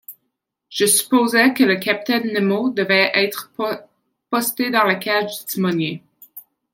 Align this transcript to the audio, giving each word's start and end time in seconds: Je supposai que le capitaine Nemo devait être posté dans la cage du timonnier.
Je 0.69 0.87
supposai 0.87 1.53
que 1.53 1.63
le 1.63 1.75
capitaine 1.75 2.33
Nemo 2.33 2.71
devait 2.71 3.11
être 3.13 3.51
posté 4.31 4.71
dans 4.71 4.83
la 4.85 4.95
cage 4.95 5.29
du 5.41 5.45
timonnier. 5.45 6.01